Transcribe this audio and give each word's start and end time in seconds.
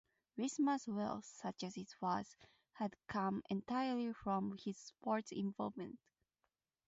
Wismer's 0.35 0.87
wealth, 0.87 1.25
such 1.25 1.61
as 1.63 1.77
it 1.77 1.93
was, 2.01 2.35
had 2.71 2.95
come 3.05 3.43
entirely 3.51 4.11
from 4.13 4.57
his 4.57 4.75
sports 4.79 5.31
involvement. 5.31 5.99